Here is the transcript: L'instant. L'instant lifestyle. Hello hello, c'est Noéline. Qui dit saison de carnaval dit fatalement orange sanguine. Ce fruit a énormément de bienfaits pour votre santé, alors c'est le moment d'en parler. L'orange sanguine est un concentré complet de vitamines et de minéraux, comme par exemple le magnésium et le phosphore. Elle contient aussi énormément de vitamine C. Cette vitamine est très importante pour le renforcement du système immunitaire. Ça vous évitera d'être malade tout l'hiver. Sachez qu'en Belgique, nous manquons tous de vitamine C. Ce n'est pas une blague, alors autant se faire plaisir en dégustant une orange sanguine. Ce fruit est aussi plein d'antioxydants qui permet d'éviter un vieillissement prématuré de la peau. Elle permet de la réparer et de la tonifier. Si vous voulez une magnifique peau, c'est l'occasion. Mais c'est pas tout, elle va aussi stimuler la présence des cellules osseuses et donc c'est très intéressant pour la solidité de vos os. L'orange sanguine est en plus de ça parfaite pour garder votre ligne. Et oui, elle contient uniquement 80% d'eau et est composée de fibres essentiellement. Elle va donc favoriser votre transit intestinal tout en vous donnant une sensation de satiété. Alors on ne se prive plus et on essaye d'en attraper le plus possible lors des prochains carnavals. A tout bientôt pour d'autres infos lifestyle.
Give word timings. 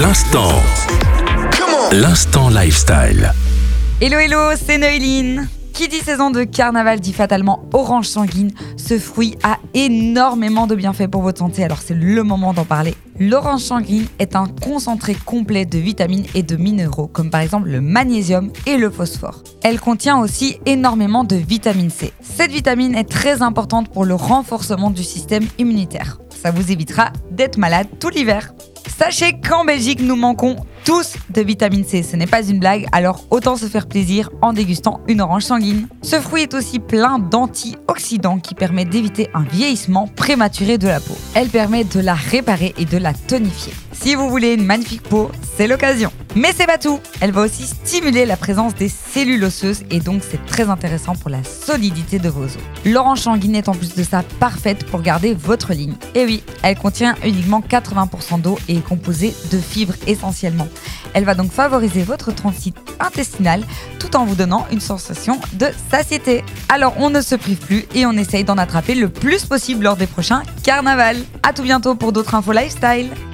L'instant. 0.00 0.52
L'instant 1.90 2.50
lifestyle. 2.50 3.32
Hello 4.00 4.18
hello, 4.18 4.56
c'est 4.56 4.78
Noéline. 4.78 5.48
Qui 5.72 5.88
dit 5.88 5.98
saison 5.98 6.30
de 6.30 6.44
carnaval 6.44 7.00
dit 7.00 7.12
fatalement 7.12 7.64
orange 7.72 8.06
sanguine. 8.06 8.52
Ce 8.76 8.96
fruit 8.96 9.36
a 9.42 9.58
énormément 9.74 10.68
de 10.68 10.76
bienfaits 10.76 11.08
pour 11.08 11.22
votre 11.22 11.38
santé, 11.38 11.64
alors 11.64 11.78
c'est 11.84 11.94
le 11.94 12.22
moment 12.22 12.52
d'en 12.52 12.64
parler. 12.64 12.94
L'orange 13.18 13.62
sanguine 13.62 14.06
est 14.20 14.36
un 14.36 14.46
concentré 14.46 15.16
complet 15.16 15.64
de 15.66 15.78
vitamines 15.78 16.26
et 16.36 16.44
de 16.44 16.54
minéraux, 16.54 17.08
comme 17.08 17.30
par 17.30 17.40
exemple 17.40 17.68
le 17.68 17.80
magnésium 17.80 18.52
et 18.66 18.76
le 18.76 18.90
phosphore. 18.90 19.42
Elle 19.64 19.80
contient 19.80 20.20
aussi 20.20 20.60
énormément 20.64 21.24
de 21.24 21.34
vitamine 21.34 21.90
C. 21.90 22.12
Cette 22.20 22.52
vitamine 22.52 22.94
est 22.94 23.08
très 23.08 23.42
importante 23.42 23.88
pour 23.88 24.04
le 24.04 24.14
renforcement 24.14 24.90
du 24.90 25.02
système 25.02 25.46
immunitaire. 25.58 26.18
Ça 26.40 26.52
vous 26.52 26.70
évitera 26.70 27.10
d'être 27.32 27.56
malade 27.56 27.88
tout 27.98 28.10
l'hiver. 28.10 28.52
Sachez 28.86 29.40
qu'en 29.40 29.64
Belgique, 29.64 30.00
nous 30.00 30.16
manquons 30.16 30.56
tous 30.84 31.14
de 31.30 31.42
vitamine 31.42 31.84
C. 31.84 32.02
Ce 32.02 32.16
n'est 32.16 32.26
pas 32.26 32.42
une 32.42 32.58
blague, 32.58 32.86
alors 32.92 33.24
autant 33.30 33.56
se 33.56 33.66
faire 33.66 33.86
plaisir 33.86 34.30
en 34.42 34.52
dégustant 34.52 35.00
une 35.06 35.20
orange 35.20 35.42
sanguine. 35.42 35.88
Ce 36.02 36.16
fruit 36.20 36.42
est 36.42 36.54
aussi 36.54 36.78
plein 36.78 37.18
d'antioxydants 37.18 38.38
qui 38.38 38.54
permet 38.54 38.84
d'éviter 38.84 39.28
un 39.34 39.42
vieillissement 39.42 40.06
prématuré 40.06 40.78
de 40.78 40.88
la 40.88 41.00
peau. 41.00 41.16
Elle 41.34 41.48
permet 41.48 41.84
de 41.84 42.00
la 42.00 42.14
réparer 42.14 42.74
et 42.78 42.84
de 42.84 42.98
la 42.98 43.12
tonifier. 43.12 43.72
Si 43.92 44.14
vous 44.14 44.28
voulez 44.30 44.54
une 44.54 44.64
magnifique 44.64 45.02
peau, 45.02 45.30
c'est 45.56 45.66
l'occasion. 45.66 46.10
Mais 46.38 46.52
c'est 46.56 46.66
pas 46.66 46.78
tout, 46.78 47.00
elle 47.20 47.32
va 47.32 47.42
aussi 47.42 47.64
stimuler 47.64 48.24
la 48.24 48.36
présence 48.36 48.72
des 48.72 48.88
cellules 48.88 49.42
osseuses 49.42 49.82
et 49.90 49.98
donc 49.98 50.22
c'est 50.22 50.46
très 50.46 50.70
intéressant 50.70 51.16
pour 51.16 51.30
la 51.30 51.42
solidité 51.42 52.20
de 52.20 52.28
vos 52.28 52.44
os. 52.44 52.56
L'orange 52.84 53.22
sanguine 53.22 53.56
est 53.56 53.68
en 53.68 53.72
plus 53.72 53.96
de 53.96 54.04
ça 54.04 54.22
parfaite 54.38 54.86
pour 54.86 55.02
garder 55.02 55.34
votre 55.34 55.72
ligne. 55.72 55.94
Et 56.14 56.24
oui, 56.24 56.44
elle 56.62 56.78
contient 56.78 57.16
uniquement 57.24 57.60
80% 57.60 58.40
d'eau 58.40 58.56
et 58.68 58.76
est 58.76 58.86
composée 58.86 59.34
de 59.50 59.58
fibres 59.58 59.96
essentiellement. 60.06 60.68
Elle 61.12 61.24
va 61.24 61.34
donc 61.34 61.50
favoriser 61.50 62.04
votre 62.04 62.32
transit 62.32 62.76
intestinal 63.00 63.64
tout 63.98 64.14
en 64.14 64.24
vous 64.24 64.36
donnant 64.36 64.64
une 64.70 64.78
sensation 64.80 65.40
de 65.54 65.66
satiété. 65.90 66.44
Alors 66.68 66.94
on 66.98 67.10
ne 67.10 67.20
se 67.20 67.34
prive 67.34 67.58
plus 67.58 67.84
et 67.96 68.06
on 68.06 68.12
essaye 68.12 68.44
d'en 68.44 68.58
attraper 68.58 68.94
le 68.94 69.08
plus 69.08 69.44
possible 69.44 69.82
lors 69.82 69.96
des 69.96 70.06
prochains 70.06 70.44
carnavals. 70.62 71.18
A 71.42 71.52
tout 71.52 71.64
bientôt 71.64 71.96
pour 71.96 72.12
d'autres 72.12 72.36
infos 72.36 72.52
lifestyle. 72.52 73.08